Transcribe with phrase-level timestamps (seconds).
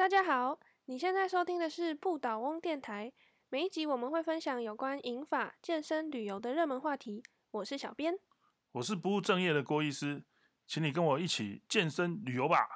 [0.00, 3.12] 大家好，你现在收听的是不倒翁电台。
[3.50, 7.22] 每一集我们会分享有关银发、健身、旅游的热门话题。
[7.50, 8.18] 我是小编，
[8.72, 10.24] 我是不务正业的郭医师，
[10.66, 12.66] 请你跟我一起健身旅游吧。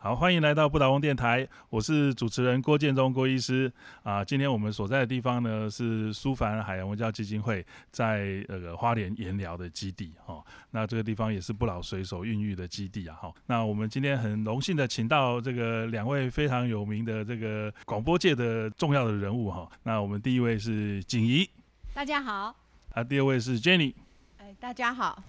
[0.00, 3.70] 好，欢迎来到不倒翁电台，我是主持人郭建中郭医师
[4.04, 4.24] 啊。
[4.24, 10.40] 今天我们所在的地方呢是苏凡海洋文教基金会在那个花莲盐寮的基地哈。
[10.70, 13.34] 那这个地方也是不老水手孕育的基地啊哈。
[13.46, 19.68] 那我们今天很荣幸的请到这个两位非常有名的这个广播界的重要的人物哈。
[19.82, 21.50] 那我们第一位是景怡，
[21.92, 22.54] 大家好。
[22.90, 23.94] 啊，第二位是 Jenny，
[24.36, 25.20] 哎，大家好。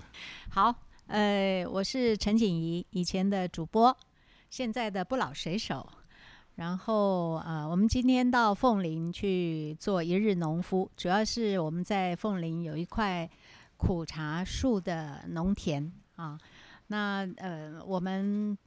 [0.51, 0.75] 好，
[1.07, 3.97] 呃，我是陈景怡，以前的主播。
[4.49, 5.87] 现在的不老水手，
[6.55, 13.29] 然后呃，我们今天到凤林去做一日农夫，主要是我们在凤林有一块
[13.77, 16.39] 苦茶树的农田啊。
[16.87, 18.57] 那呃，我们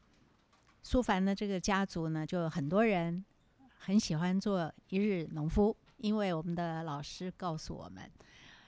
[0.84, 3.24] 苏凡的这个家族呢，就很多人
[3.78, 8.08] 很喜欢做一日农夫，因为我们的老师告诉我们，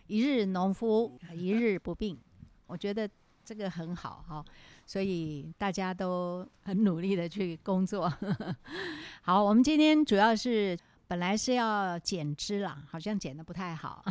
[0.09, 2.19] 一日农夫一日不病。
[2.67, 3.09] 我觉得。
[3.47, 4.43] 这个很好哈，
[4.87, 8.13] 所以大家都很努力的去工作。
[9.23, 10.77] 好，我们今天主要是
[11.07, 14.05] 本来是要剪枝啦，好像剪的不太好。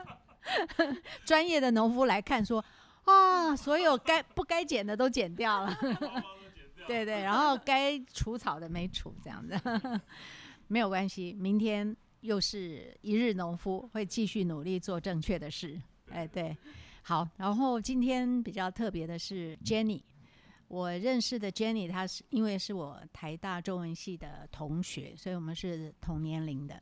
[1.24, 2.64] 专业的农夫来看说，
[3.04, 5.76] 啊，所有该不该剪的都剪掉了。
[6.86, 9.54] 对对，然后该除草的没除，这样子
[10.66, 11.32] 没有关系。
[11.38, 15.80] 明天又是一日农夫，会继续努力做正确的事。
[16.10, 16.56] 哎，对。
[17.02, 20.02] 好，然后今天比较特别的是 Jenny，
[20.68, 26.80] 我认识的 Jenny，她是因为是我台大中文系的同学，所以我们是同年龄的。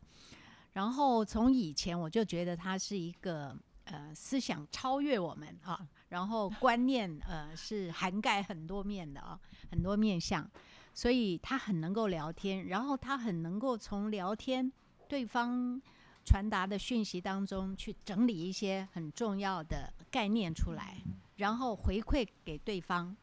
[0.72, 9.38] 然后从以前我就觉得她是一个呃思想超越我们啊，然后观念呃是涵盖很多面的啊，
[9.70, 10.48] 很多面向，
[10.92, 14.70] 所以她很能够聊天，然后她很能够从聊天
[15.08, 15.80] 对方。
[16.28, 20.98] 传达的讯息当中，去整理一些很重要的概念出来，
[21.36, 23.16] 然后回馈给对方，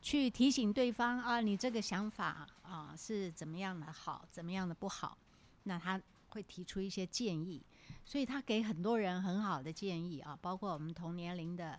[0.00, 5.18] 去提醒对方啊，你这个想法啊是怎么样的好，怎么样的不好，
[5.64, 6.00] 那他
[6.30, 7.60] 会提出一些建议，
[8.06, 11.78] 所以他给很多人很好的建议啊，包括我们同年龄的，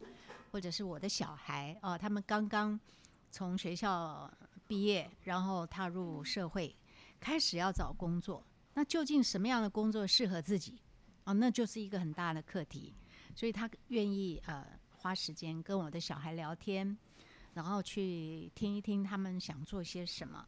[0.52, 2.80] 或者是我的小孩啊，他们刚刚
[3.32, 4.32] 从学校
[4.68, 6.76] 毕业，然后踏入社会，
[7.20, 8.44] 开始要找工作。
[8.78, 10.78] 那究竟什么样的工作适合自己
[11.24, 11.34] 啊？
[11.34, 12.94] 那就是一个很大的课题，
[13.36, 14.64] 所以他愿意呃
[15.00, 16.96] 花时间跟我的小孩聊天，
[17.56, 20.46] 然后去听一听他们想做些什么，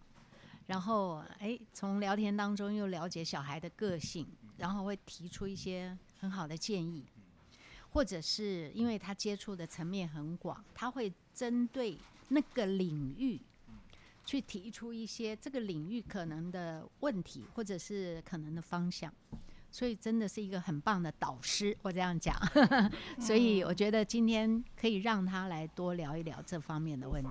[0.68, 7.04] 然后哎从聊天当中又了解小孩的个性，然后会提出一些很好的建议，
[7.90, 11.98] 或者是因为他接触的层面很广，他会针对
[12.28, 13.42] 那个领域。
[14.30, 19.12] 去提出一些这个领域可能的问题，或者是可能的方向，
[19.72, 22.36] 所以真的是一个很棒的导师，我这样讲。
[23.20, 27.30] 所以我觉得今天可以让他来多聊一聊这方面的问题。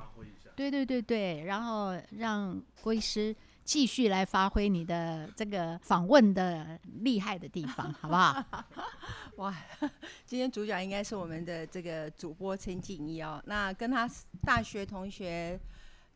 [0.56, 3.32] 对对对对，然后让郭医师
[3.62, 8.44] 继续来发挥你的这个访问的厉害的地方， 好不好？
[9.36, 9.54] 哇，
[10.26, 13.40] 今天主角应该是我们的这个主播陈景怡哦。
[13.46, 14.10] 那跟他
[14.42, 15.56] 大学同学。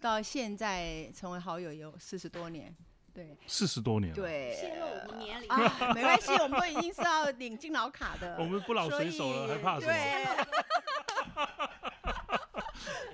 [0.02, 2.74] 到现在成为好友有四十多年，
[3.14, 9.92] 对，四十多年，对，泄露我们年龄啊，没关系，我们都已经是要领敬老卡的， 我们不老水手了，还怕什么？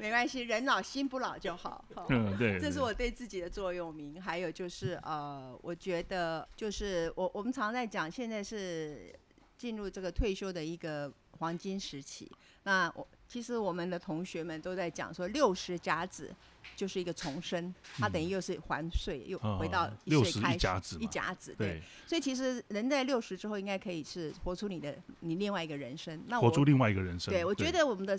[0.01, 1.85] 没关系，人老心不老就好。
[2.09, 4.23] 嗯，对，这是我对自己的座右铭。
[4.23, 9.15] 还有就是呃，我觉得就是我我们常在讲，现在是
[9.59, 12.31] 进入这个退休的一个黄金时期。
[12.63, 16.35] 那我其实我们的同学们都在讲说，六十甲子
[16.75, 21.83] 就是一个重生，它等于又是还岁，又回到一岁开始，一甲子，对。
[22.07, 26.19] 所以其实人在六十之后，应该可以是活出你的你另外一个人生。
[26.27, 27.33] 那活出另外一个人生。
[27.33, 28.19] 对，我觉得我们的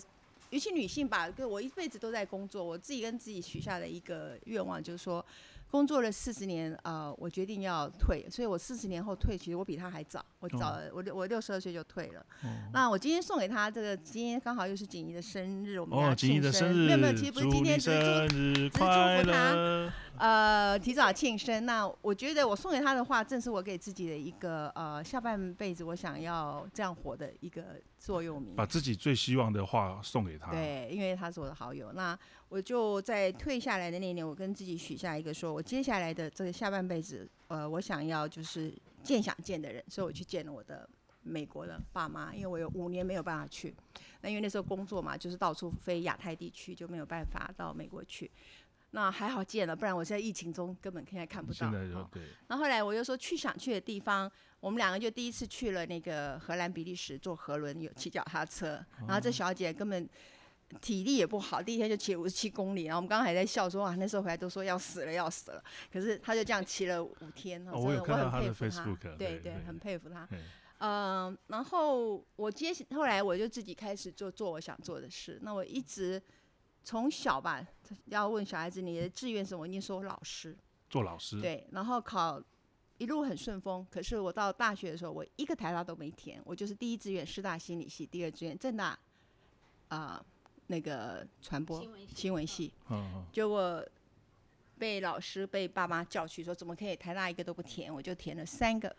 [0.52, 5.26] 尤其女性吧，跟我一辈子都在工作，我自己跟自己许下的一个愿望就是说。
[5.70, 12.26] 工作了四十年，呃，我决定要退，所以我四十年后退，其实我比他还早，我早，我六我六十二岁就退了。
[12.74, 21.66] 那我今天送给他这个，今天刚好又是锦怡的生日，我们要庆生，没有没有，其实不是今天，只是祝，只是祝福他，呃，提早庆生。
[21.66, 27.64] 那我觉得我送给他的话，正是我给自己的一个呃下半辈子我想要这样活的一个
[28.00, 28.56] 座右铭。
[28.56, 30.52] 把自己最希望的话送给他。
[30.52, 31.94] 对，因为他是我的好友。
[31.94, 32.18] 那
[32.50, 35.54] 我就在退下来的那年，我跟自己许下一个说。
[35.54, 38.74] 我接下来的这个下半辈子，呃，我想要就是
[39.04, 40.90] 见想见的人，所以我去见了我的
[41.22, 43.76] 美国的爸妈，因为我有五年没有办法去，
[44.22, 48.30] 那因为那时候工作嘛，就是到处飞亚太地区，就没有办法到美国去。
[48.92, 51.58] 那还好见了，不然我现在疫情中根本现在看不到。
[51.60, 54.30] 现在就哦对，那后来我又说去想去的地方，
[54.60, 58.84] 我们两个就第一次去了那个荷兰、比利时坐河轮，有骑脚踏车。
[59.06, 60.10] 然后这小姐根本
[60.82, 62.84] 体力也不好，第一天就骑五十七公里。
[62.84, 67.68] 然后我们刚刚还在笑说啊，那时候回来都说要死了要死了，可是他就这样骑了五天。
[67.68, 70.28] 哦我有看到她的很佩服她 Facebook，对对对很佩服她。
[70.30, 70.38] 嘿
[70.80, 75.38] 嗯，然后我接后来我就自己开始做做我想做的事。
[75.42, 76.22] 那我一直
[76.84, 77.62] 从小吧，
[78.06, 80.56] 要问小孩子你的志愿是什么，我一定说老师。
[80.90, 82.42] 做老师，对，然后考
[82.98, 83.86] 一路很顺风。
[83.92, 88.98] 可是我到大学的时候，我一个台大都没填，我就是第一志愿师大心理系，第二志愿正大
[89.90, 90.24] 啊、
[90.70, 91.86] 那个传播
[92.16, 92.74] 新闻系。
[92.90, 93.86] 嗯嗯，结果
[94.78, 97.94] 被老师被爸妈叫去说，怎么可以台大一个都不填？
[97.94, 98.96] 我就填了三个。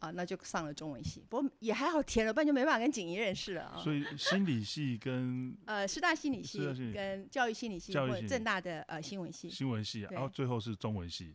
[0.00, 3.76] 啊，那就上了中文系，不过也还好填了，不然就没办法跟景怡认识了啊。
[3.82, 6.60] 所以心理系跟呃，师大心理系
[6.94, 11.34] 跟教育心理系或者正大的呃新闻系，新闻系，对然后最后是中文系，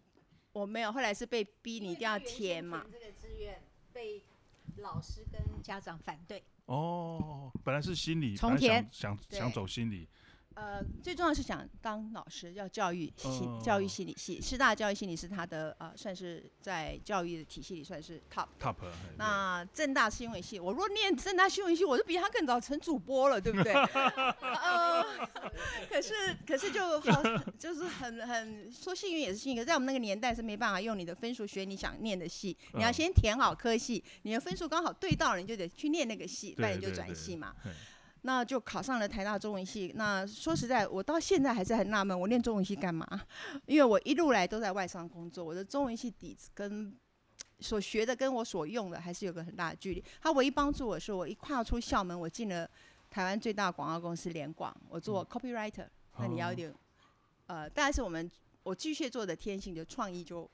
[0.54, 2.86] 我没有，后来是被逼你一定要填嘛。
[2.90, 3.62] 这个志愿
[3.92, 4.24] 被
[4.78, 10.08] 老师跟家长反对，哦，本来是心理，重本来想想想走心理，
[10.56, 18.48] 呃，最重要是想当老师，要教育心、哦教育心理系，师大教育心理是他的呃，算是在教育的体系里算是 top。
[18.60, 18.76] top，
[19.18, 23.74] 那正大新闻系，我若念正大新闻系，我就比他更早成主播了，对不对？
[23.74, 25.04] 呃，
[25.90, 26.14] 可是
[26.46, 27.24] 可是就好，
[27.58, 37.56] 就是很很说幸运也是幸运，在我们那个年代是没办法用你的分数学你想念的系，你要嗯先填好科系，你的分数刚好对到了，你就得去念那个系，不然你就转系嘛。
[37.64, 37.72] 嘿
[38.24, 39.94] 那就考上了台大中文系。
[39.96, 43.06] 那说实在，我到现在还是很纳闷，我念中文系干嘛？
[43.68, 46.94] 因为我一路来都在外商工作，我的中文系底子跟
[47.60, 50.04] 所学的跟我所用的还是有个很大的距离。
[50.22, 52.70] 它唯一帮助我是我一跨出校门，我进了
[53.10, 55.88] 台湾最大广告公司联广，我做 copywriter、
[56.18, 56.76] 那你要一哦点，
[57.48, 58.30] 呃，当然是我们
[58.64, 60.50] 我巨蟹座的天性就创意就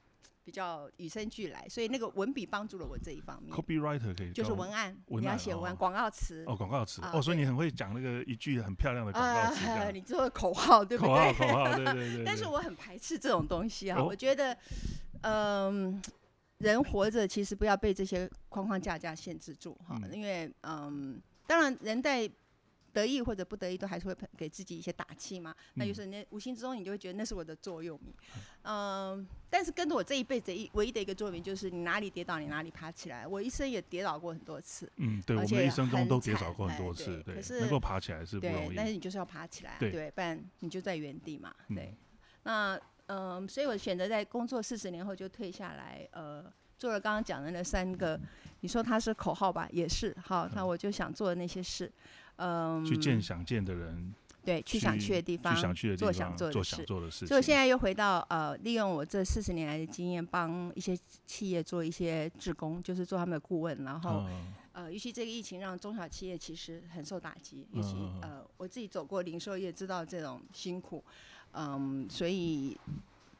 [0.49, 3.55] 比较与生俱来，所以那个文笔帮助了我这一方面。
[3.55, 6.43] copywriter 可以就是文案，你要写文案、哦广告词。
[6.47, 7.03] 哦，广告词。
[7.03, 9.63] 啊哦，所以你很会讲那个一句很漂亮的广告词，
[9.93, 11.47] 你做的口号对不口号对？
[11.47, 12.23] 口号，对对对对。
[12.25, 14.05] 但是我很排斥这种东西啊，哦。
[14.05, 14.57] 我觉得，
[15.21, 16.01] 嗯、
[16.57, 20.11] 人活着其实不要被这些框框架架限制住哈，嗯。
[20.11, 22.27] 因为嗯，当然人在
[22.93, 25.55] 得意或者不得意，都还是会给自己一些打气嘛。
[25.75, 28.13] 那有嗯时候你无形之中，你就会觉得那是我的座右铭。
[28.63, 33.25] 嗯，但是跟着我这一辈子一唯一的一个座右铭就是，你哪里跌倒，你哪里爬起来。
[33.25, 38.75] 我一生也跌倒过很多次，嗯，对，我们一生中都跌倒过很多哎次，对对可，是能够爬起来是不对容，易。
[38.75, 41.95] 但是你就是要爬起来、啊，对对，不然你就在原地嘛，嗯对。
[42.43, 42.79] 那
[43.11, 46.45] 嗯、所以我选择在工作四十年后就退下来，呃，
[46.77, 48.19] 做了刚刚讲的那三个，
[48.59, 51.91] 你说它是口号吧，也是，好，那嗯我就想做的那些事，
[52.39, 54.13] 嗯、去见想见的人，
[54.43, 56.75] 对，去想去的地方，去想去的地做方，做想做的事。
[56.77, 57.27] 想做的事情。
[57.27, 64.53] 所以我现在又回到呃，利用我这四十年来的经验，帮一些企业做一些志工，就是做他们的顾问，然后嗯。
[64.71, 71.03] 呃，尤其这个疫情让中小企业其实很受打击，尤其呃，我自己走过零售业，知道这种辛苦，
[71.51, 72.77] 嗯，所以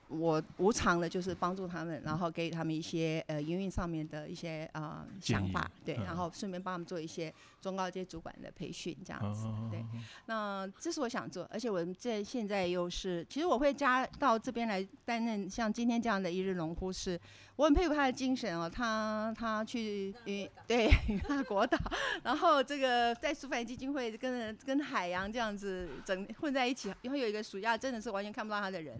[0.10, 6.04] 我无偿的就是帮助他们，然后给予他们一些呃营运上面的一些呃想法，对，嗯。
[6.04, 9.86] 然后顺便帮他们做一些中高阶主管的培训，这样子，嗯对。
[10.26, 17.20] 那这是我想做，而且我这现在又是，其实我会加到这边来担任像今天这样的一日农夫是，
[17.56, 21.78] 我很佩服他的精神哦，他他去与对与 他国岛，
[22.24, 29.00] 然后这个在苏凡基金会跟跟海洋这样子整混在一起，然后有一个暑假真的是完全看不到他的人，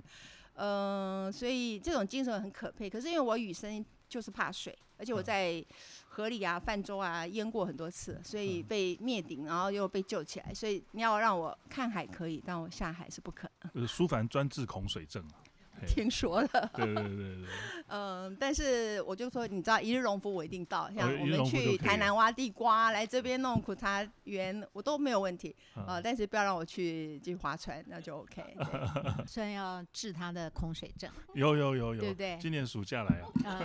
[0.60, 2.90] 嗯、所以这种精神很可佩。
[2.90, 5.66] 可是因为我雨生就是怕水，而且我嗯在
[6.08, 10.54] 河里啊、泛舟啊淹过很多次，所以嗯被灭顶，然后又被救起来。
[10.54, 13.82] 所以你要让我看海可以，但我下海是不可能。
[13.82, 15.40] 呃，舒凡专治恐水症啊。
[15.80, 15.88] 嘿。
[15.88, 17.36] 听说了， 对对对对。
[17.42, 17.48] 对，
[17.88, 25.56] 嗯，但是我就说，你知道一日农夫我一定到，像我们去台南挖地瓜，来这边弄苦茶园，我都没有问题。
[25.74, 29.26] 啊、嗯但是不要让我去去划船，那就 OK 对。
[29.26, 32.38] 虽然要治他的空水症，有有有有，对不对。
[32.40, 33.60] 今年暑假来啊，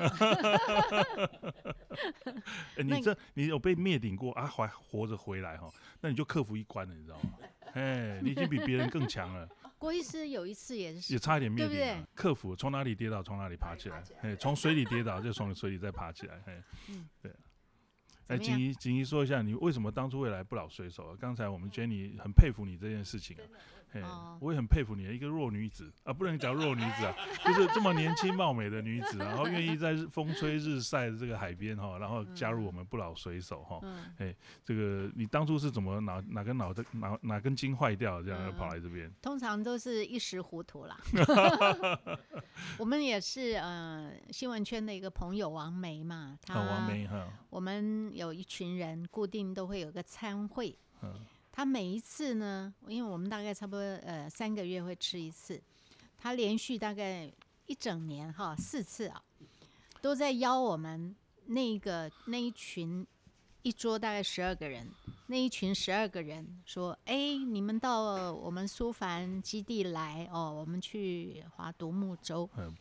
[2.82, 4.32] 你这你有被灭顶过？
[4.32, 4.46] 啊？
[4.46, 5.68] 还活着回来哈，
[6.00, 7.32] 那你就克服一关了，你知道吗？
[7.74, 17.32] 哎，你已经比别人更强了，郭医师有一次也是也差一点灭顶了，克服从哪里跌倒从哪里爬起来，哎，从水里跌倒就从水里再爬起来，哎，嗯对。
[18.28, 18.38] 哎？
[18.38, 21.16] 锦怡，锦怡说一下，你为什么当初会来不老水手啊？
[21.20, 33.78] 刚才我们 Jenny 很佩服你这件事情啊，哎哦，我也很佩服你，一个弱女子啊，不能讲弱女子啊， 就是这么年轻貌美的女子， 然后愿意在风吹日晒的这个海边哈，然后加入我们不老水手哈。
[33.82, 34.34] 嗯，
[34.64, 39.10] 这个你当初是怎么哪哪根脑的哪哪根筋坏掉，这样嗯要跑来这边？
[39.22, 40.96] 通常都是一时糊涂啦。
[42.78, 51.14] 我们也是呃新闻圈的一个朋友王梅嘛，她啊，王梅哈，我们有一群人固定都会有个参会，嗯
[51.56, 55.62] 他每一次呢，因为我们大概差不多呃三个月会吃一次，
[56.18, 57.30] 他连续大概
[57.66, 59.22] 一整年哈四次啊，
[60.02, 61.14] 都在邀我们
[61.46, 63.06] 那个那一群
[63.62, 64.90] 一桌大概十二个人，
[65.28, 72.74] 那一群十二个人说，哎，你们到我们苏凡基地来哦，我们去划独木舟，嗯，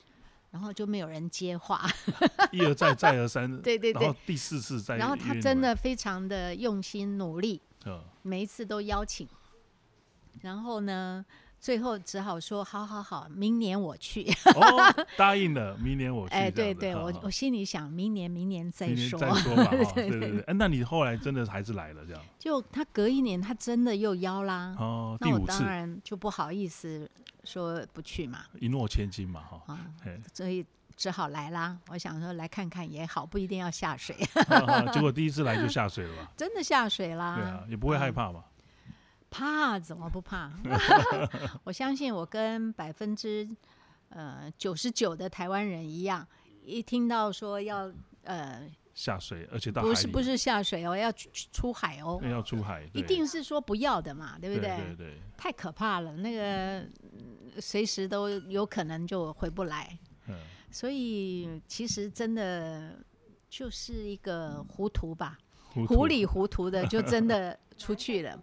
[0.54, 1.84] 然后就没有人接话，
[2.54, 9.28] 一而再再而三， 对对对然后，第四次再然后他真的非常的用心努力，嗯，每一次都邀请，
[10.42, 11.26] 然后呢，
[11.64, 14.30] 最后只好说好好好，明年我去。
[14.54, 16.36] 哦，答应了，明年我去。
[16.36, 19.18] 哎，对对，我我心里想，明年明年再说。
[19.18, 22.22] 再说吧， 对对对那你后来真的还是来了这样？
[22.38, 24.76] 就他隔一年，他真的又邀啦。
[24.78, 27.10] 哦，那我当第五次，然就不好意思
[27.46, 29.80] 说不去嘛，一诺千金嘛，哈。
[30.34, 30.66] 所以
[30.98, 31.78] 只好来啦。
[31.88, 34.14] 我想说来看看也好，不一定要下水，
[34.92, 36.30] 结果第一次来就下水了吧？
[36.36, 37.38] 真的下水啦。
[37.38, 38.44] 对啊，也不会害嗯怕嘛。
[39.34, 40.52] 怕怎么不怕？
[41.66, 43.50] 我相信我跟百分之
[44.10, 46.26] 呃九十九的台湾人一样，
[46.64, 47.92] 一听到说要
[48.24, 54.78] 呃下水，而且到，不是不是下水哦，要出出海哦，要出海，一定是说不要的嘛，对不对？
[54.78, 56.92] 对对，太可怕了，那个嗯
[57.60, 59.98] 随时都有可能就回不来，
[60.28, 60.36] 嗯，
[60.70, 63.00] 所以其实真的
[63.50, 65.40] 就是一个糊涂吧，
[65.88, 68.40] 糊里糊涂的就真的出去了。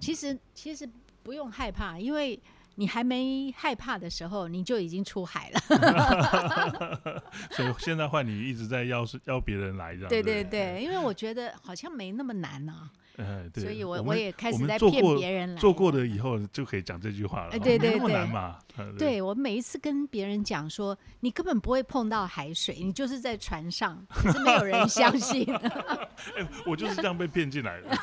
[0.00, 0.88] 其实其实
[1.22, 2.38] 不用害怕，因为
[2.76, 5.60] 你还没害怕的时候，你就已经出海了。
[7.52, 10.08] 所以现在换你一直在邀邀别人来这样。
[10.08, 15.60] 对对对对，因为我觉得好像没那么难啊，哎，对，所以我我也开始在骗别人来。
[15.60, 17.50] 做过的以后就可以讲这句话了。
[17.52, 18.58] 哎对对对难嘛。
[18.76, 25.46] 嗯对我每一次跟别人讲说，你根本不会碰到海水，你就是在船上，可是没有人相信。
[26.36, 27.90] 哎，我就是这样被骗进来的。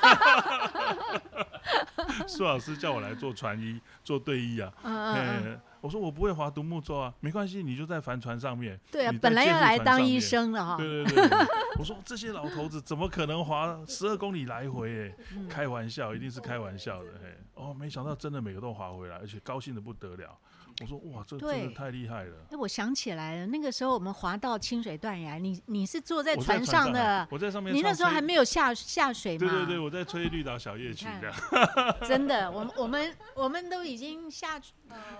[2.27, 4.72] 苏老师叫我来做船医，做队医啊。
[4.84, 8.79] 嗯嗯嗯，哎，我说我不会划独木舟啊，没关系，你就在帆船上面。
[8.91, 10.77] 对啊你，本来要来当医生了哈。
[10.77, 11.48] 对对对对，
[11.79, 15.10] 我说这些老头子怎么可能划十二公里来回？
[15.10, 17.10] 哎，嗯开玩笑，一定是开玩笑的。
[17.22, 20.38] 嘿，哦，没想到真的每个都划回来，而且高兴的不得了。
[20.81, 22.35] 我说哇，这真的太厉害了。
[22.50, 27.73] 哎，我想起来了，那个时候我们滑到清水断崖，你你是坐在船上上的，我在上面。
[27.73, 29.47] 你那时候还没有下下水吗？
[29.47, 31.35] 对对对，我在吹绿岛小夜曲看这样。
[32.07, 34.59] 真的，我们我们我们都已经下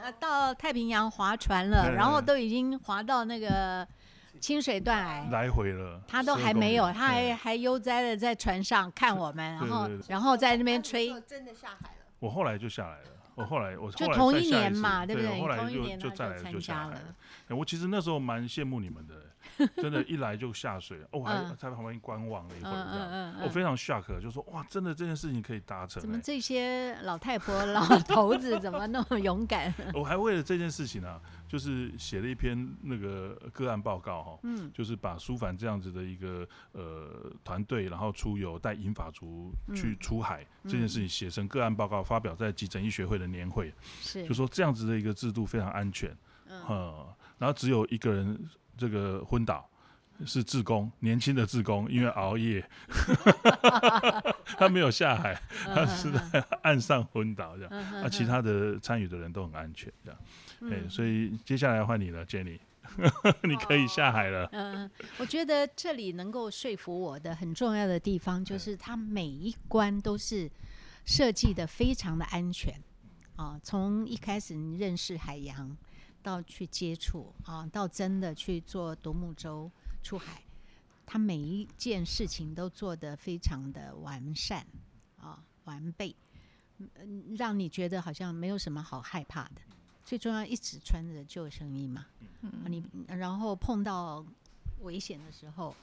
[0.02, 3.88] 呃到太平洋划船了，然后都已经划到那个
[4.40, 12.06] 清水断崖，来回了，他都还没有，他还嗯还悠哉的在船上看我们，然后然后在那边吹，真的下海了。
[12.20, 13.21] 我后来就下来了。
[13.36, 14.80] 我后来我就后来同一年再下次对？
[14.82, 17.16] 嘛对不对我后来就年就就再来就参加了下来了。
[17.48, 19.31] 哎我其实那时候蛮羡慕你们的，
[19.78, 21.56] 真的，一来就下水，哦，我还嗯。
[21.58, 23.36] 在旁边观望了一会嗯儿，这样。
[23.44, 26.02] 我非常 shock，就说哇，真的这件事情可以达成欸。
[26.02, 29.74] 怎么这些老太婆老头子怎么那么勇敢？
[29.94, 34.72] 我还为了这件事情啊，就是写了一篇那个个案报告哈，嗯。
[34.74, 40.00] 就是把舒凡这样子的一个呃团队，然后出游带银发族去嗯。
[40.00, 44.26] 出海、这件事情写成个案报告，发表在急诊医学会的年会，是。
[44.28, 46.10] 就说这样子的一个制度非常安全，
[46.48, 46.64] 嗯。
[46.70, 48.50] 嗯，然后只有一个人
[48.82, 49.68] 这个昏倒。
[50.24, 52.64] 是志工，年轻的志工，因为熬夜，
[54.56, 55.36] 他没有下海，
[55.66, 57.72] 他是在岸上昏倒这样。
[57.72, 60.20] 嗯啊，其他的参与的人都很安全，这样。
[60.72, 62.60] 哎、嗯所以接下来换你了，Jenny，
[63.42, 64.48] 你可以下海了。
[64.52, 70.48] 嗯，我觉得这里能够说服我的很重要的地方，就是它每一关都是
[71.04, 72.72] 设计的非常的安全
[73.38, 73.60] 啊。
[73.64, 75.76] 从一开始你认识海洋，
[76.22, 79.70] 到去接触啊，到真的去做独木舟
[80.02, 80.44] 出海，
[81.06, 84.66] 他每一件事情都做得非常的完善
[85.18, 86.16] 啊，完备，
[86.78, 89.62] 嗯，让你觉得好像没有什么好害怕的。
[90.04, 92.08] 最重要，一直穿着救生衣嘛，
[92.42, 94.26] 啊你然后碰到
[94.82, 95.76] 危险的时候，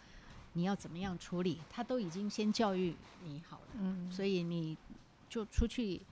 [0.54, 1.61] 你要怎么样处理？
[1.71, 4.76] 他都已经先教育你好了，嗯所以你
[5.28, 6.02] 就出去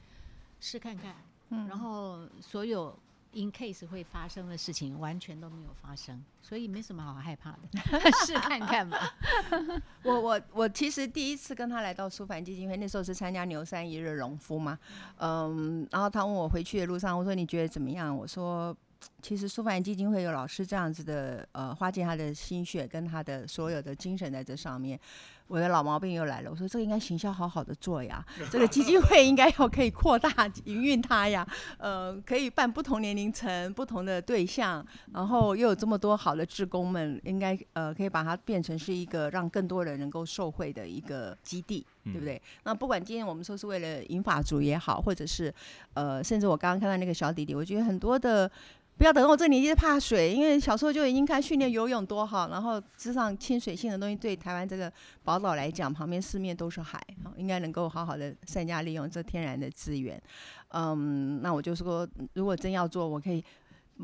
[0.61, 1.16] 试看看，
[1.50, 2.97] 嗯然后所有
[3.33, 7.59] in case 会发生的事情完全都没有发生，所以没什么好害怕的，
[8.26, 9.14] 试看看吧。
[10.04, 14.78] 我我我其实第一次跟他来到苏凡基金会，那时候是参加牛山一日农夫嘛，
[15.18, 18.16] 嗯，然后他问我回去的路上，我说你觉得怎么样？
[18.16, 18.76] 我说。
[19.21, 24.99] 其实苏凡基金会有老师这样子的，呃，花尽他的心血跟他的所有的精神在这上面。
[25.48, 30.28] 我的老毛病又来了，我说这个应该行销好好的做呀， 这个基金会应该要可以扩大
[30.64, 31.46] 营运它呀，
[31.78, 42.40] 呃，可以办不同年龄层、不同的对象，然后又有这么多好的职工们，应该呃可以把它变成是一个让更多人能够受惠的一个基地，对不对？
[42.64, 45.54] 那不管今天我们说是为了银法族也好，或者是
[45.94, 48.50] 呃，甚至我刚刚看到那个小弟弟，我觉得很多的。
[48.98, 54.90] 不要等我这年纪怕水，因为小时候就已经开训练游泳多好，然后吃上亲水性的东西，对台湾这个
[55.22, 56.98] 宝岛来讲，旁边四面都是海，
[57.36, 60.20] 应该能够好好的善加利用这天然的资源。
[60.68, 63.44] 嗯，那我就是说，如果真要做，我可以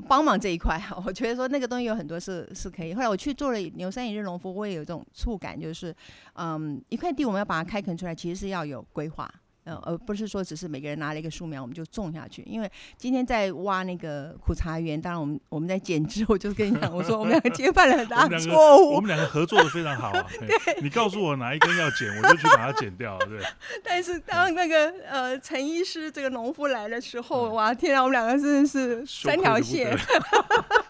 [0.07, 0.79] 帮忙这一块。
[1.07, 2.93] 我觉得说那个东西有很多是是可以。
[2.93, 5.95] 后来我去做了牛山一日农夫，我也有这种触感，就是
[6.35, 9.33] 嗯，一块地我们要把它开垦出来，其实是要有规划。
[9.65, 12.43] 呃，而不是说只是每个人拿了一个树苗，我们就种下去。
[12.47, 18.95] 因为今天在挖那个苦茶园，当然我们我们在剪枝，我就跟你讲，我说我们两个接犯了很大错误。
[18.95, 20.27] 我们两个合作的非常好啊。
[20.41, 23.19] 对，你告诉我哪一根要剪，我就去把它剪掉。
[23.21, 23.41] 对。
[23.85, 29.97] 但是当那个呃陈医师这个农夫来的时候，哇天啊，我们两个真的是三条线。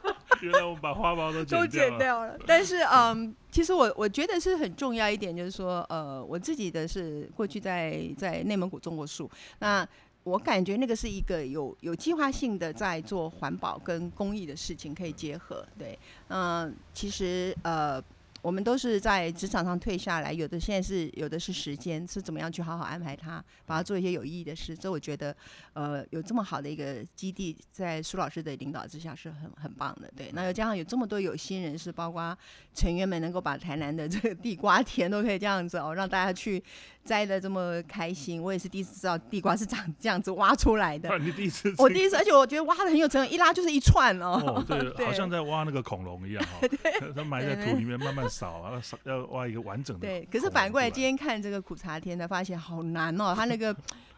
[0.42, 9.30] 原来我们把花苞都都剪掉了，但是嗯，其实我我觉得是很重要一点，就是说呃，我自己的是过去在在内蒙古种过树，
[9.60, 9.86] 那
[10.24, 18.02] 我感觉那个是一个有有计划性的在做环保跟公益的事情可以结合，对，嗯，其实呃。
[18.42, 24.76] 我们都是在职场上退下来，有的现在是有的是时间，是怎么样去好好安排它，把它做一些有意义的事。
[24.76, 25.34] 这我觉得，
[25.74, 30.12] 呃，有这么好的一个基地，在苏老师的领导之下是很很棒的。
[30.16, 32.36] 对，那又加上有这么多有心人士，包括
[32.74, 36.62] 成员们，能够把台南的这个地瓜田都可以这样子哦，让大家去。
[37.04, 41.16] 摘的这么开心，我也是第一次知道地瓜是长这样子挖出来的。
[41.20, 41.74] 你第一次？
[41.78, 44.64] 我第一次，而且我觉得挖的很有成，一拉就是一串哦。
[44.96, 46.44] 对，好像在挖那个恐龙一样。
[47.14, 50.06] 它埋在土里面慢慢扫，啊扫要挖一个完整的。
[50.06, 50.28] 对。
[50.30, 53.74] 可是反过来，今天看这个苦茶天呢，发现好难哦，它那个。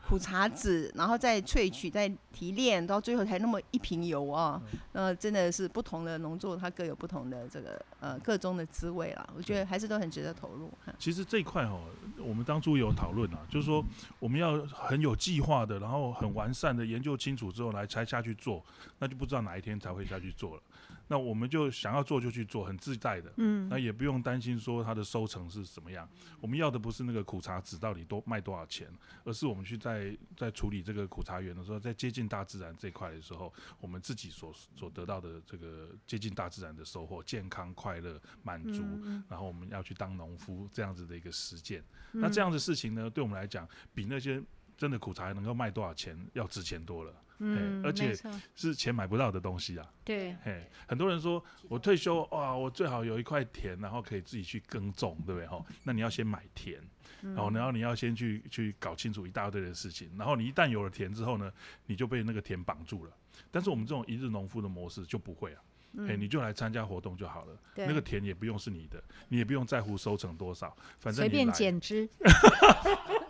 [0.08, 4.60] 苦茶籽，然后再萃取、再提炼，到最后才那么一瓶油啊！
[4.92, 9.26] 那，真的是不同的农作，它各有不同的这个呃各中的滋味啦。
[9.34, 10.70] 我觉得还是都很值得投入。
[10.98, 11.80] 其实这一块哦，
[12.18, 13.82] 我们当初有讨论啊，就是说
[14.18, 18.62] 我们要很有计划的，然后很完善的研究清楚之后来才下去做，
[18.98, 20.62] 那就不知道哪一天才会下去做了。
[21.08, 26.08] 那我们就想要做就去做，很自在的，嗯，那也不用担心说它的收成是怎么样。
[26.40, 28.88] 我们要的不是那个苦茶籽到底多卖多少钱，
[29.24, 38.82] 而是我们去在在处理这个苦茶园的时候，在接近大自然这块的时候，我们自己所所得到的这个接近大自然的收获，健康、快乐、满足，
[39.28, 41.82] 然后我们要去当农夫这样子的一个实践。
[42.12, 44.42] 那这样的事情呢，对我们来讲，比那些
[44.76, 47.12] 真的苦茶能够卖多少钱要值钱多了。
[47.38, 48.16] 嗯，而且
[48.54, 49.84] 是钱买不到的东西啊。
[50.04, 55.46] 对，嘿，很多人说我退休哇，我最好有一块田，然后可以自己去耕种，对不对？
[55.48, 56.80] 哈，那你要先买田，
[57.20, 61.52] 然后然后你要先去去搞清楚一大堆的事情，然后你一旦有了田之后呢，
[61.86, 63.10] 你就被那个田绑住了。
[63.50, 65.60] 但是我们这种一日农夫的模式就不会啊，
[66.08, 72.08] 哎，你就来参加活动就好了，那个田也不用是你的，你也不用在乎收成多少，反正随便剪枝。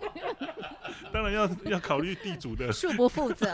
[1.13, 3.47] 当然要 要考虑地主的，恕不负责。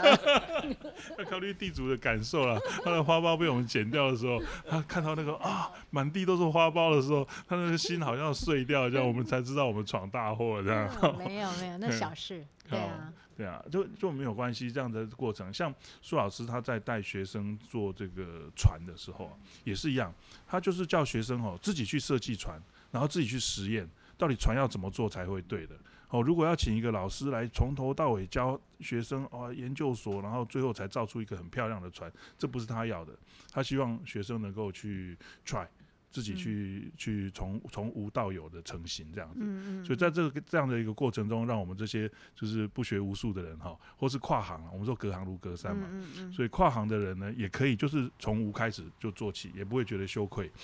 [1.17, 2.59] 要考虑地主的感受了。
[2.83, 10.89] 他的花苞被我们剪掉的时候，他看到那个啊，满地都是花苞的时候，他那个心好像碎掉，这样我们才知道我们闯大祸这样。
[11.17, 12.45] 没有没有，那小事。
[12.69, 14.71] 对啊，对啊，就就没有关系。
[14.71, 20.13] 这样的过程，像苏老师他在带学生做这个船的时候，也是一样，
[20.47, 25.75] 他就是叫学生哦自己去设计船，然后自己去实验，到底船要怎么做才会对的。
[26.11, 33.13] 哦，如果要请一个老师来从头到尾教学生哦，研究所，然后最后才造出一个很漂亮的船，这不是他要的。
[33.49, 35.65] 他希望学生能够去 try，
[36.11, 39.39] 自己去去从从无到有的成型这样子。
[39.41, 39.85] 嗯嗯。
[39.85, 45.87] 所以在这个这样的一个过程中，让我们这些就是不学无术的人哈，或是跨行，我们说隔行如隔山嘛。
[45.89, 46.33] 嗯嗯。
[46.33, 50.51] 所以跨行的人呢，也可以就是从无开始就做起，也不会觉得羞愧。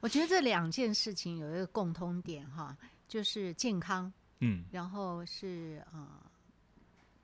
[0.00, 2.76] 我觉得这两件事情有一个共通点哈。
[3.12, 6.08] 就是健康，嗯，然后是呃，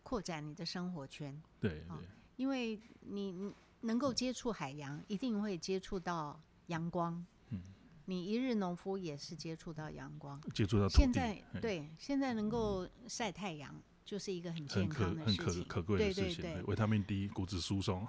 [0.03, 7.63] 扩展你的生活圈，对对，因为你你能够接触海洋，一定会接触到阳光，嗯，
[8.05, 13.75] 你一日农夫也是接触到阳光，接触到现在对，现在能够晒太阳，
[14.05, 15.47] 就是一个很很健可康的事情。
[15.47, 16.63] 很可可贵的对对事情，对。
[16.65, 18.07] 维他命 D 骨质疏松，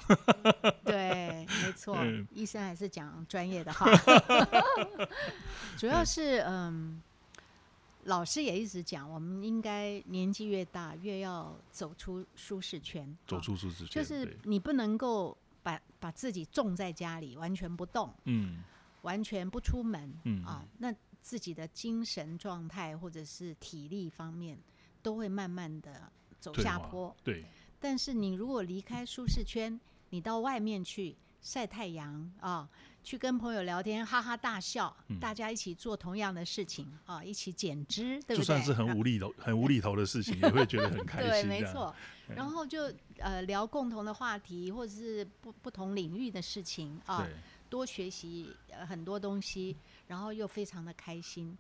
[0.84, 3.86] 对，没错 嗯，医生还是讲专业的话，
[5.80, 7.02] 主要是嗯，
[8.10, 18.64] 老师也一直讲，我们应该年纪越大，越要走出舒适圈，哦走出舒适圈，就是你不能够把把自己种在家里，完全不动，嗯。
[19.04, 20.44] 完全不出门，嗯。
[20.44, 24.58] 啊，那自己的精神状态或者是体力方面
[25.04, 27.16] 都会慢慢的走下坡。
[27.24, 27.46] 对。
[27.80, 32.68] 但是你如果离开舒适圈，你到外面去晒太阳啊，
[33.04, 38.38] 去跟朋友聊天，哈哈大笑，嗯大家一起做同样的事情啊，一起减脂，对不对？
[38.38, 41.30] 就算是很无厘头、很无厘头的事情，也会觉得很开心。
[41.30, 41.94] 对，没，错。
[42.36, 47.28] 然后就呃聊共同的话题，或者是不不同领域的事情啊，
[47.70, 49.76] 多学习呃很多东西，
[50.08, 51.58] 然后又非常的开心。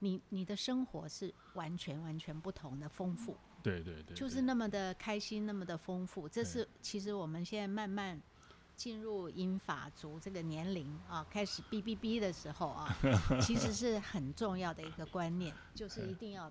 [0.00, 6.28] 你你的生活是完全完全不同的丰富，对对对，就是那么的开心，那么的丰富。
[6.28, 8.20] 这是其实我们现在慢慢
[8.76, 12.96] 进入英法族这个年龄啊，开始哔哔哔的时候啊，
[13.40, 16.50] 其实是很重要的一个观念，就是一定要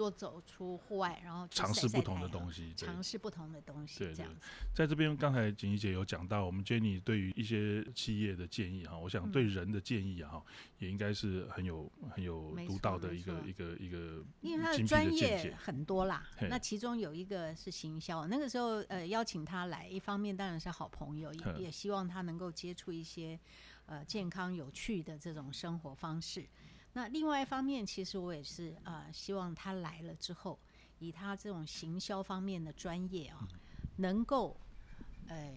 [0.00, 2.72] 多走出户外，然后尝试不同的东西。
[2.74, 4.46] 尝试不同的东西，对对这样子。
[4.72, 10.42] 在这边，刚才锦怡姐有讲到，我们 Jenny 对于一些企业的建议哈，我想嗯对人的建议哈，
[10.78, 15.54] 也应该是很有很有独到的一个一个一个因为他的专业。
[15.58, 18.26] 很多啦，那其中有一个是行销。
[18.26, 23.38] 那个时候，呃，邀请他来，一方面当然是好朋友，也嗯也希望他能够接触一些
[23.84, 26.46] 呃健康有趣的这种生活方式。
[26.92, 30.58] 那另外一方面，其实我也是呃希望他来了之后，
[30.98, 33.46] 以他这种行销方面的专业啊，
[33.96, 34.56] 能够
[35.28, 35.54] 呃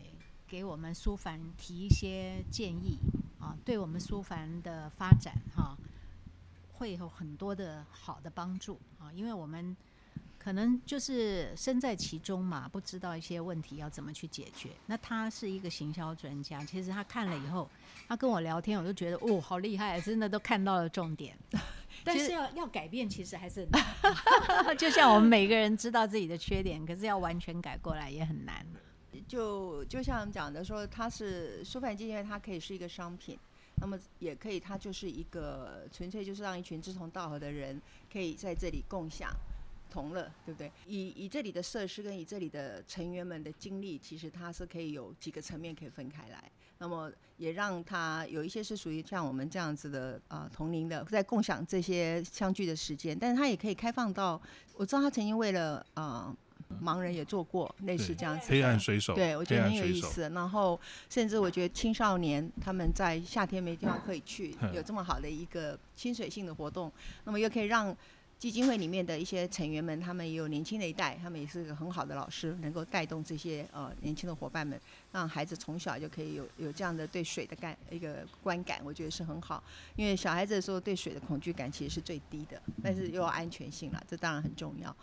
[0.47, 2.99] 给我们苏凡提一些建议
[3.39, 5.75] 啊，对我们苏凡的发展哈、
[6.73, 9.75] 会有很多的好的帮助啊，因为我们
[10.43, 14.71] 可能就是身在其中嘛，不知道一些问题要怎么去解决。
[14.88, 17.69] 那他是一个行销专家，其实他看了以后，
[18.10, 21.34] 他跟我聊天，我就觉得哦，好厉害，真的都看到了重点。
[22.03, 24.75] 但是要要改变，其实还是很难。
[24.75, 28.65] 就像我们每个人知道自己的缺点，可是要完全改过来也很难。
[29.25, 33.39] 就就像讲的说，它是舒凡基金会，它可以是一个商品，
[33.75, 39.32] 那么也可以，它就是一个纯粹就是让一群志同道合的人可以在这里共享
[39.93, 40.71] 同乐，对不对？
[40.88, 46.51] 以以这里的设施跟以这里的成员们的经历，其实它是可以有几个层面可以分开来。
[46.79, 54.41] 那么也让他有一些是属于像我们这样子的啊、呃同龄的，在共享这些相聚的时间，但是他也可以开放到，
[54.75, 56.38] 我知道他曾经为了啊、呃
[56.82, 60.21] 盲人也做过类似这样子黑暗水手，对，我觉得很有意思。
[60.34, 66.91] 然后，甚至我觉得青少年他们在夏天没地方可以去，嗯有这么好的一个清水性的活动，
[67.25, 67.95] 那么又可以让
[68.43, 74.77] 基金会里面的一些成员们，他们也有年轻的一代，他们也是个很好的老师，能够带动这些呃年轻的伙伴们，
[75.13, 79.63] 让孩子从小就可以有有这样的对水的感一个观感，我觉得是很好。
[79.95, 84.93] 因为小孩子的时候对水的恐惧感其实是最低的，但是又要安全性了，这当然很重要。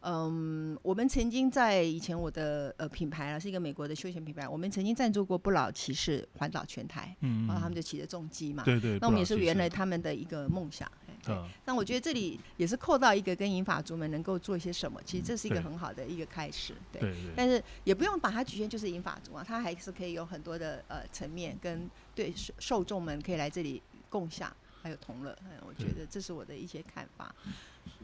[0.00, 8.64] 嗯，我们曾经在以前我的呃品牌啊，是一个美国的休闲品牌，我们曾经赞助过不老骑士环岛全台，嗯，然后他们就就骑着重机嘛。
[8.64, 10.90] 对对，那我们也是不老骑士圆了他们的一个梦想。
[11.18, 16.74] 哎对嗯但我觉得这里也是扣到一个跟银发族们能够做一些什么，其实这是一个很好的一个开始。
[16.92, 17.14] 对。
[17.36, 25.36] 但是也不用把它局限就是银发族啊，它还是可以有很多的呃层面跟对受受众们可以来这里共享，还有同乐。
[25.44, 27.34] 嗯，我觉得这是我的一些看法。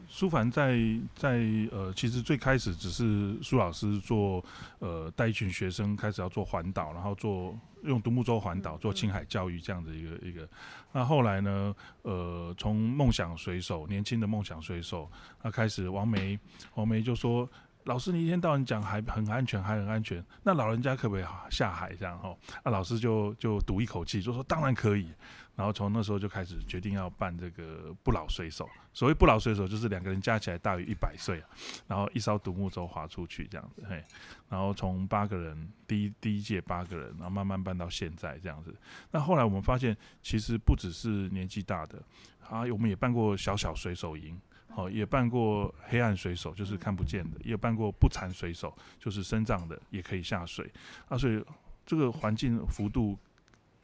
[0.07, 0.77] 苏凡在
[1.15, 1.39] 在
[1.71, 4.43] 呃，其实最开始只是苏老师做
[4.79, 10.47] 呃带一群学生开始要做环岛，然后做用独木舟环岛嗯做青海教育这样的一个一个。
[10.91, 15.09] 那后来呢，呃，从梦想水手年轻的梦想水手，
[15.41, 16.39] 那开始王梅
[16.75, 17.49] 王梅就说。
[17.85, 22.35] 老师，你一天到晚讲海很安全，海很安全，那老人家可不可以下海这样哈？
[22.63, 25.07] 那老师就就赌一口气，就说当然可以。
[25.55, 28.67] 然后从那时候就开始决定要办这个不老水手。
[28.91, 31.41] 所谓不老水手，就是两个人加起来大于一百岁，
[31.87, 34.03] 然后一艘独木舟划出去这样子，嘿，
[34.49, 38.75] 然后从八个人，第一第一届八个人，然后慢慢办到现在这样子。
[39.11, 42.03] 那后来我们发现，其实不只是年纪大的，
[42.49, 44.37] 啊，我们也办过小小水手营。
[44.75, 50.69] 哦，也办过黑暗水手，就是看不见的；也办过不残水手，就是生障的也可以下水。
[51.07, 51.43] 啊，所以
[51.85, 53.17] 这个环境幅度，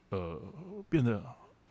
[0.09, 0.41] 呃，
[0.89, 1.23] 变得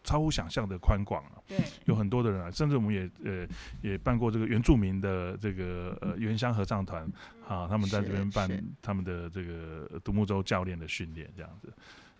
[0.02, 1.42] 超乎想象的宽广了。
[1.46, 3.46] 对，有很多的人啊，甚至我们也呃
[3.82, 7.04] 也办过这个原住民的这个呃原乡合唱团
[7.46, 8.48] 啊，他们在这边办
[8.80, 11.72] 他们的这个独木舟教练的训练这样子，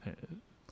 [0.05, 0.15] 哎，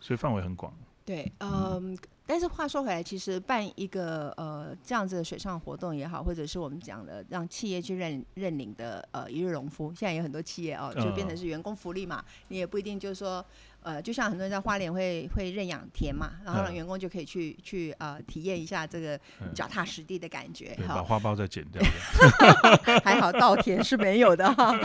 [0.01, 0.77] 所以范围很广。
[1.07, 1.97] 对，嗯，
[2.29, 13.43] 但是话说回来，其实办一个呃这样子的水上活动也好，或者是我们讲的让企业去认认领的呃一日农夫，现在有很多企业哦，就变成是员工福利嘛，你也不一定就是说。
[13.81, 19.19] 呃，就像很多人在花莲会会认养田嘛，然后让员工就可以去去呃体验一下这个
[19.55, 20.77] 脚踏实地的感觉。
[20.87, 21.81] 把花苞再剪掉。
[23.05, 24.77] 还好稻田是没有的哈。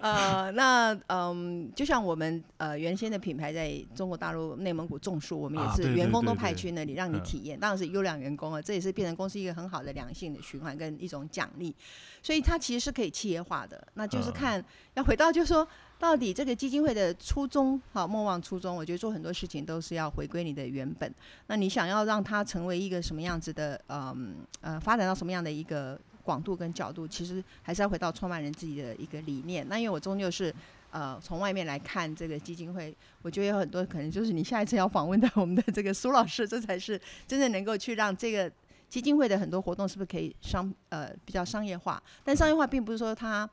[0.00, 11.72] 呃，那嗯，就像我们呃原先的品牌在中国大陆内蒙古种树，我们也是员工都派去那里让你体验，当然是优良员工啊，这也是变成公司一个很好的良性的循环跟一种奖励。
[12.20, 15.68] 所以它其实是可以企业化的，那就是看要回到就是说。
[16.00, 18.76] 到底这个基金会的初衷，好，莫忘初衷。
[18.76, 21.12] 我觉得做很多事情都是要回归你的原本。
[21.48, 29.66] 那你想要让它成为一个什么样子的，嗯呃，发展到什么样的一个广度跟角度，其实还是要回到创办人自己的一个理念。
[29.68, 30.54] 那因为我终究是，
[30.90, 38.50] 呃，从外面来看这个基金会，我觉得有很多可能就是你下一次要访问到我们的这个苏老师，这才是真正能够去让这个
[38.88, 42.02] 基金会的很多活动是不是可以商呃比较商业化？
[42.24, 43.48] 但商业化并不是说它。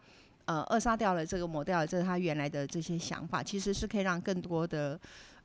[0.47, 4.95] 呃，扼杀掉了这个抹掉了这是他原来的这些想法，其实是可以让更多的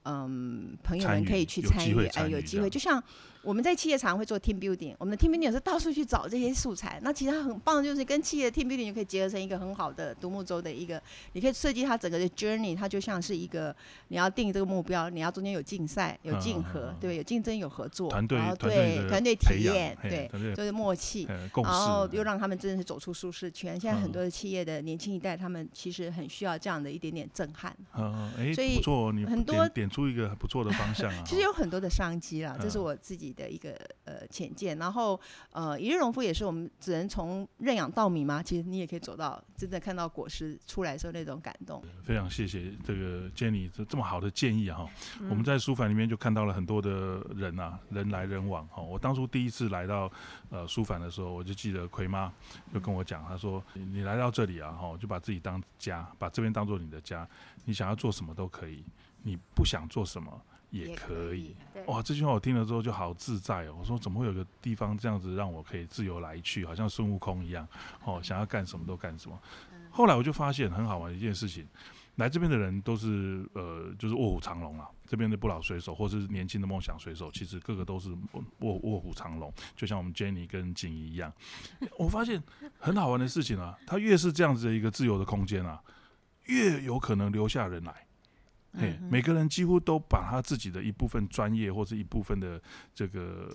[0.05, 3.03] 嗯朋友们可以去参与，哎，有机会，就像。
[3.43, 7.01] 我们在企业常会做 team building，我们的 team building 是到处去找这些素材。
[7.03, 13.75] 那其实它很棒，就是跟企业的 team building 就可以结合成一个很好的独木舟的一个，你可以设计它整个的 journey，它就像是一个
[14.09, 23.81] 你要定这个目标，你要中间有竞赛、有竞合，对，有竞争、有合作，团队对团队体验，对，就是默契，然后又让他们真的是走出舒适圈。
[23.81, 27.75] 现在很多的企业的年轻一代，他们其实很需要这样的一点点震撼。
[27.97, 31.23] 嗯，哎，不错，你很多点出一个不错的方向啊。
[31.27, 33.77] 其实有很多的商机啦，这是我自己的一个。
[34.05, 35.19] 呃，浅见，然后
[35.53, 38.43] 呃，一日农夫也是我们只能从认养稻米吗？
[38.43, 41.81] 其实你也可以走到真正看到果实出来的时候那种感动。
[42.03, 44.89] 非常谢谢这个 Jenny 这这么好的建议哈。
[45.29, 48.83] 我们在书房里面就看到了很多的人啊，人来人往哈。
[48.83, 50.11] 我当初第一次来到
[50.51, 52.33] 呃书房的时候，我就记得葵妈
[52.75, 57.29] 就跟我讲，她说你来到这里啊哈，就把自己当家，把这边当做你的家，
[57.65, 58.85] 你想要做什么都可以，
[59.23, 60.43] 你不想做什么。
[60.71, 61.57] 也可以
[61.87, 62.01] 哇！
[62.01, 63.75] 这句话我听了之后就好自在哦。
[63.81, 67.67] 我说怎么会有个地方这样子让我可以自由来去，好像孙悟空一样
[68.05, 69.37] 哦，想要干什么都干什么。
[69.91, 71.67] 后来我就发现很好玩的一件事情，
[72.15, 74.89] 来这边的人都是呃，就是卧虎藏龙啊。
[75.09, 78.17] 这边的不老水手或是年轻的梦想水手，其实个个都是
[78.61, 81.33] 卧卧虎藏龙，就像我们 Jenny 跟景怡一样。
[81.99, 82.41] 我发现
[82.79, 85.83] 很好玩的事情啊，他越是这样子的一个自由的空间啊，
[86.45, 88.07] 越有可能留下人来。
[88.79, 92.61] 嘿，每个人几乎都把他自己的一部分专业或者一部分的
[92.95, 93.49] 这个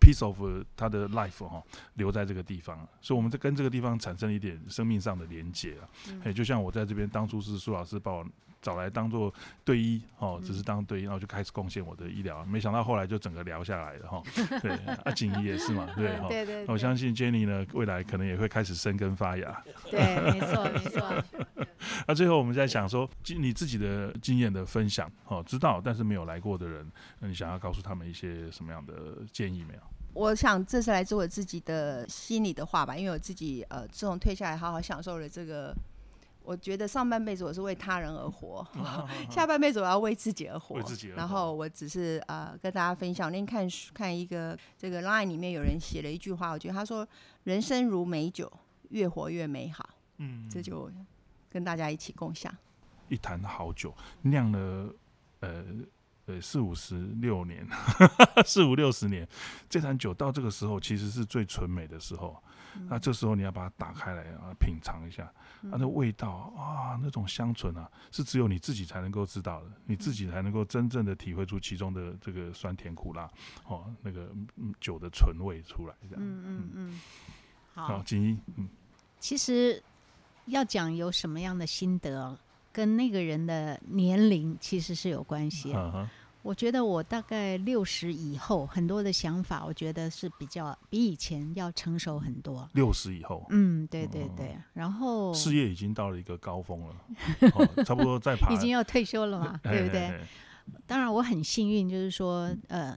[0.00, 0.36] piece of
[0.76, 1.62] 他的 life 哈
[1.94, 5.88] 留在这个地方，所以我们在跟这个地方产生一点生命上的连接啊。
[6.24, 8.26] 嘿，就像我在这边当初是苏老师把我。
[8.62, 9.32] 找来当做
[9.64, 12.44] 队医哦，只是当队医，然后就开始贡献我的医疗。
[12.44, 14.22] 没想到后来就整个聊下来了哈。
[14.60, 16.28] 对，阿，锦怡也是嘛，对哈。
[16.28, 16.66] 对对。
[16.68, 19.64] 我相信 Jenny 呢，未来可能也会开始生根发芽。
[19.90, 21.24] 对，没错没错。
[22.06, 26.90] 那最后我们在想说，你自己的经验的分享哦，知道但是没有来过的人，
[27.20, 28.94] 那你想要告诉他们一些什么样的
[29.32, 29.80] 建议没有？
[30.12, 35.74] 我想这是来自我自己的心里的话吧，因为我自己呃，自从退下来，好好享受了这个。
[36.42, 38.66] 我觉得上半辈子我是为他人而活
[39.30, 40.80] 下半辈子我要为自己而活。
[41.14, 47.06] 然后我只是呃跟大家分享，那天看看一个这个 line 里面有人写了一句话，我觉得他说
[47.44, 48.50] 人生如美酒，
[48.88, 49.88] 越活越美好。
[50.16, 50.90] 嗯，这就
[51.50, 52.54] 跟大家一起共享。
[53.08, 54.94] 一坛好酒酿了
[55.40, 55.64] 呃
[56.26, 57.66] 呃四五十六年，
[58.46, 59.28] 四五六十年，
[59.68, 62.42] 这坛酒到这个时候其实是最纯美的时候。
[62.88, 65.28] 那这时候你要把它打开来啊，品尝一下，
[65.72, 73.28] 它的味道啊，那种香醇啊，是只有你自己才能够知道的，你自己才能够真正的体会出其中的这个酸甜苦辣，
[73.66, 74.32] 哦，那个
[74.78, 76.24] 酒的醇味出来，这样。
[76.24, 77.00] 嗯嗯嗯。
[77.74, 78.38] 好，锦衣。
[78.54, 78.68] 嗯。
[79.18, 79.82] 其实
[80.50, 82.36] 要讲有什么样的心得，
[82.72, 85.72] 跟那个人的年龄其实是有关系。
[85.74, 86.08] 嗯
[86.42, 92.66] 我觉得我大概六十以后，很多的想法，我觉得是比较比以前要成熟很多。
[92.72, 96.94] 六十以后，嗯，对对对，然后事业已经到了一个高峰了，
[97.84, 100.18] 差不多在爬，已经要退休了嘛， 对不对？
[100.86, 102.96] 当然我很幸运，就是说，呃，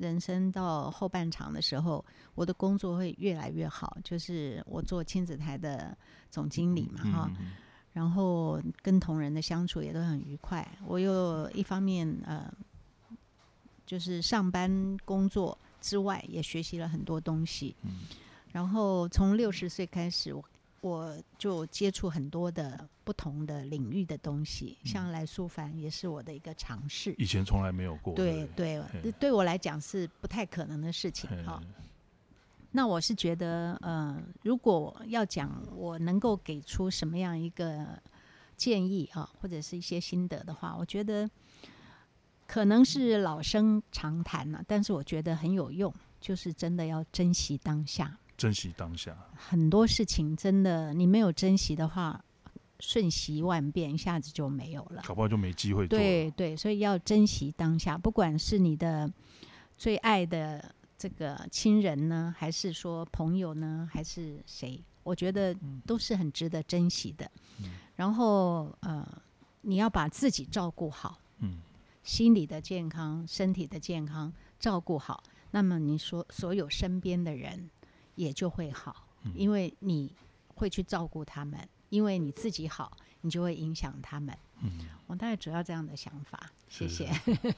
[0.00, 5.96] 人生到后半场的时候，我的工作会越来越好，就是我做亲子台的
[6.28, 7.30] 总经理嘛，哈。
[7.92, 10.66] 然后跟同仁的相处也都很愉快。
[10.84, 12.52] 我又一方面呃。
[13.86, 17.74] 就是上班工作之外，也学习了很多东西。
[17.82, 18.06] 嗯，
[18.52, 20.40] 然后从六十岁开始，我
[20.80, 27.14] 我就接触很多的不同的领域的东西，像来书凡也是我的一个尝试。
[27.18, 28.14] 以前从来没有过。
[28.14, 31.62] 对对，嘿对我来讲是不太可能的事情嘿哈。
[32.72, 38.00] 那我是觉得，呃，如果要讲我能够给出什么样一个
[38.56, 41.28] 建议啊，或者是一些心得的话，我觉得
[42.46, 48.16] 可能是老生常谈了、但是我觉得很有用，就是真的要珍惜当下。
[48.40, 49.14] 珍惜当下。
[49.36, 52.24] 很多事情真的你没有珍惜的话，
[52.78, 55.02] 瞬息万变，一下子就没有了。
[55.04, 55.98] 搞不好就没机会做。
[55.98, 59.12] 对对，所以要珍惜当下，不管是你的
[59.76, 67.30] 最爱的这个亲人呢，还是说朋友呢，还是谁，我觉得都是很值得珍惜的。
[67.58, 69.06] 嗯然后呃，
[69.60, 71.60] 你要把自己照顾好，嗯，
[72.02, 77.68] 心理的健康、身体的健康照顾好，那么你所所有身边的人
[78.20, 80.14] 也就会好，嗯因为你
[80.54, 84.36] 会去照顾他们，因为你自己好，你就会影响他们。
[84.62, 84.70] 嗯，
[85.06, 87.06] 我大概主要这样的想法，谢谢。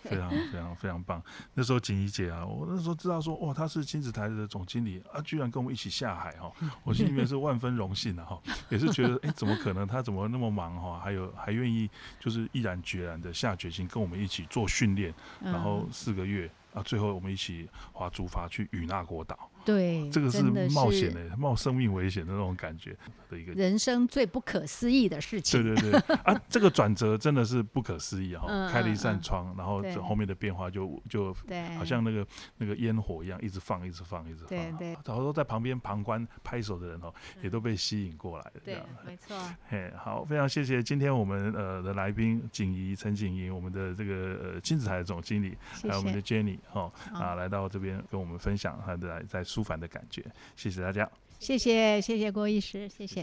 [0.05, 1.21] 非常非常非常棒。
[1.53, 6.53] 那时候锦怡姐啊，我那时候知道说，哇，她是亲子台的总经理啊，居然跟我们一起下海哈、
[6.85, 9.85] 我心里面是万分荣幸的、哈，也是觉得，哎、怎么可能？
[9.85, 16.49] 她怎么那么忙哈、还有还愿意就是毅然决然的下决心跟我们一起做训练，然后嗯四个月。
[16.73, 22.97] 啊，最后我们一起划竹筏去与那国岛，对，这个是冒险是的、冒生命危险的那种感觉
[23.31, 25.63] 的一个人生最不可思议的事情。
[25.63, 34.49] 对对对 啊，这个转折真的是不可思议哈、嗯开了一扇窗，然后这后面的变化就就对，好像那个那个烟火一样，一直放，一直放，一直放。
[34.49, 38.53] 对对好多在旁边旁观拍手的人哦，也都被吸引过来了。
[38.55, 39.37] 这对样，没错。
[39.69, 44.15] 嘿，好，非常谢谢今天我们呃的来宾景怡陈景怡，我们的这个
[44.55, 50.25] 呃亲子台的总经理，还有我们的，Jenny 哦啊来到这边跟我们分享他的在舒凡的感觉，
[50.57, 51.07] 谢谢大家，
[51.39, 53.23] 谢谢，谢谢郭医师，谢谢。